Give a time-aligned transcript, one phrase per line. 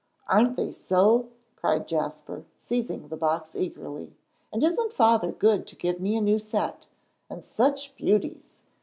[0.27, 4.15] "Aren't they so?" cried Jasper, seizing the box eagerly.
[4.51, 6.87] "And isn't Father good to give me a new set?
[7.29, 8.63] And such beauties!"